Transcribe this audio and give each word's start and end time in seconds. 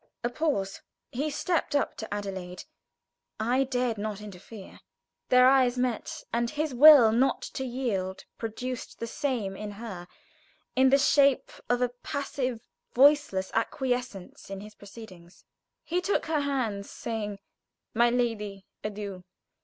A 0.23 0.31
pause. 0.31 0.81
He 1.11 1.29
stepped 1.29 1.75
up 1.75 1.95
to 1.97 2.11
Adelaide. 2.11 2.63
I 3.39 3.63
dared 3.65 3.99
not 3.99 4.19
interfere. 4.19 4.79
Their 5.29 5.47
eyes 5.47 5.77
met, 5.77 6.23
and 6.33 6.49
his 6.49 6.73
will 6.73 7.11
not 7.11 7.43
to 7.53 7.63
yield 7.63 8.25
produced 8.39 8.97
the 8.97 9.05
same 9.05 9.55
in 9.55 9.73
her, 9.73 10.07
in 10.75 10.89
the 10.89 10.97
shape 10.97 11.51
of 11.69 11.83
a 11.83 11.89
passive, 11.89 12.61
voiceless 12.95 13.51
acquiescence 13.53 14.49
in 14.49 14.61
his 14.61 14.73
proceedings. 14.73 15.45
He 15.83 16.01
took 16.01 16.25
her 16.25 16.39
hands, 16.41 16.89
saying: 16.89 17.37
"My 17.93 18.09
lady, 18.09 18.65
adieu! 18.83 19.23